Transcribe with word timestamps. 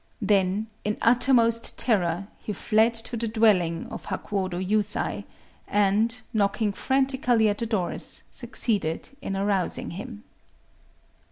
Then, 0.23 0.65
in 0.83 0.97
uttermost 1.03 1.77
terror, 1.77 2.27
he 2.39 2.53
fled 2.53 2.95
to 2.95 3.15
the 3.15 3.27
dwelling 3.27 3.85
of 3.91 4.07
Hakuōdō 4.07 4.67
Yusai, 4.67 5.25
and, 5.67 6.19
knocking 6.33 6.71
frantically 6.73 7.47
at 7.49 7.59
the 7.59 7.67
doors, 7.67 8.23
succeeded 8.31 9.09
in 9.21 9.37
arousing 9.37 9.91
him. 9.91 10.23